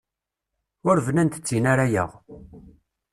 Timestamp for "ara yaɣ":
1.71-2.11